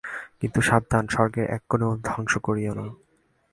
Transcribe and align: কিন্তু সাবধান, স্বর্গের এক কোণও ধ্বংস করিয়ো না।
কিন্তু 0.39 0.59
সাবধান, 0.61 1.03
স্বর্গের 1.07 1.45
এক 1.49 1.63
কোণও 1.69 1.89
ধ্বংস 2.03 2.33
করিয়ো 2.37 2.73
না। 2.73 2.85